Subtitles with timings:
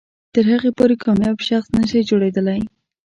[0.33, 2.59] تر هغې پورې کامیاب شخص نه شئ جوړېدلی.